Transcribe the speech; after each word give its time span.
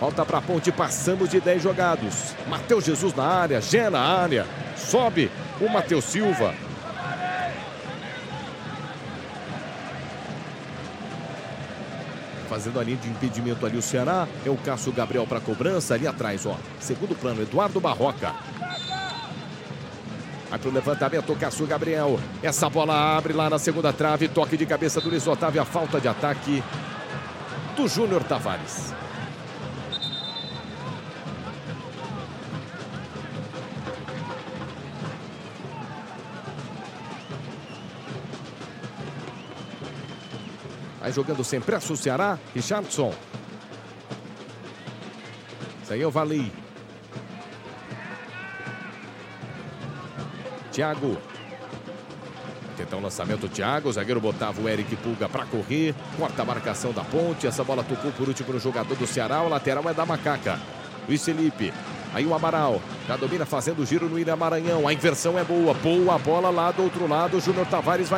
Volta 0.00 0.24
para 0.24 0.38
a 0.38 0.42
ponte, 0.42 0.70
passamos 0.70 1.28
de 1.28 1.40
10 1.40 1.60
jogados. 1.60 2.34
Matheus 2.46 2.84
Jesus 2.84 3.14
na 3.14 3.24
área, 3.24 3.60
Gé 3.60 3.90
na 3.90 4.00
área. 4.00 4.46
Sobe 4.76 5.28
o 5.60 5.68
Matheus 5.68 6.04
Silva. 6.04 6.54
Fazendo 12.48 12.78
a 12.78 12.84
linha 12.84 12.96
de 12.96 13.08
impedimento 13.08 13.66
ali 13.66 13.76
o 13.76 13.82
Ceará. 13.82 14.28
É 14.46 14.48
o 14.48 14.56
Cássio 14.56 14.92
Gabriel 14.92 15.26
para 15.26 15.40
cobrança 15.40 15.94
ali 15.94 16.06
atrás, 16.06 16.46
ó. 16.46 16.56
Segundo 16.78 17.16
plano, 17.16 17.42
Eduardo 17.42 17.80
Barroca. 17.80 18.34
Vai 20.48 20.58
pro 20.58 20.70
levantamento, 20.70 21.36
Cássio 21.36 21.66
Gabriel. 21.66 22.18
Essa 22.40 22.70
bola 22.70 23.16
abre 23.16 23.32
lá 23.32 23.50
na 23.50 23.58
segunda 23.58 23.92
trave. 23.92 24.28
Toque 24.28 24.56
de 24.56 24.64
cabeça 24.64 25.00
do 25.00 25.10
Luiz 25.10 25.26
Otávio. 25.26 25.60
A 25.60 25.64
falta 25.64 26.00
de 26.00 26.06
ataque 26.06 26.62
do 27.76 27.88
Júnior 27.88 28.22
Tavares. 28.22 28.94
Vai 41.00 41.12
jogando 41.12 41.44
sem 41.44 41.60
pressa 41.60 41.92
o 41.92 41.96
Ceará. 41.96 42.38
Richardson. 42.54 43.14
Isso 45.82 45.92
aí 45.92 46.02
é 46.02 46.06
o 46.06 46.10
Vali. 46.10 46.52
Thiago. 50.72 51.18
Tentar 52.76 52.96
um 52.96 53.02
lançamento, 53.02 53.48
Thiago. 53.48 53.88
O 53.88 53.92
zagueiro 53.92 54.20
botava 54.20 54.60
o 54.60 54.68
Eric 54.68 54.94
Pulga 54.96 55.28
para 55.28 55.44
correr. 55.46 55.94
Corta 56.16 56.42
a 56.42 56.44
marcação 56.44 56.92
da 56.92 57.02
ponte. 57.02 57.46
Essa 57.46 57.64
bola 57.64 57.82
tocou 57.82 58.12
por 58.12 58.28
último 58.28 58.52
no 58.52 58.60
jogador 58.60 58.94
do 58.94 59.06
Ceará. 59.06 59.42
O 59.42 59.48
lateral 59.48 59.88
é 59.88 59.94
da 59.94 60.06
Macaca. 60.06 60.60
Luiz 61.08 61.24
Felipe. 61.24 61.72
Aí 62.14 62.24
o 62.24 62.34
Amaral. 62.34 62.80
Já 63.08 63.16
domina 63.16 63.44
fazendo 63.44 63.80
o 63.80 63.86
giro 63.86 64.08
no 64.08 64.18
Ilha 64.18 64.36
Maranhão. 64.36 64.86
A 64.86 64.92
inversão 64.92 65.38
é 65.38 65.42
boa. 65.42 65.74
Boa 65.74 66.18
bola 66.18 66.50
lá 66.50 66.70
do 66.70 66.84
outro 66.84 67.08
lado. 67.08 67.36
O 67.36 67.40
Júnior 67.40 67.66
Tavares 67.66 68.08
vai 68.08 68.16